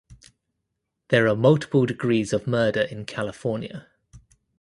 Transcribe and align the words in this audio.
There 1.09 1.27
are 1.27 1.35
multiple 1.35 1.85
degrees 1.85 2.33
of 2.33 2.47
murder 2.47 2.81
in 2.81 3.05
California. 3.05 3.85